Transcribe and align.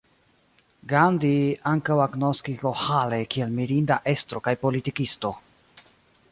Gandhi 0.93 1.33
ankaŭ 1.73 1.97
agnoskis 2.07 2.57
Goĥale 2.63 3.21
kiel 3.35 3.55
mirinda 3.61 4.01
estro 4.17 4.45
kaj 4.49 4.55
politikisto. 4.67 5.37